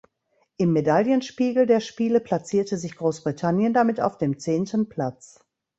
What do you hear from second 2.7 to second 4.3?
sich Großbritannien damit auf